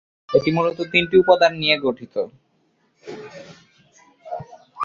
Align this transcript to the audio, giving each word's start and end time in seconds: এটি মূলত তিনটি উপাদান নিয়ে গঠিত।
এটি 0.29 0.49
মূলত 0.51 0.77
তিনটি 0.93 1.15
উপাদান 1.17 1.51
নিয়ে 1.57 1.75
গঠিত। 1.85 2.15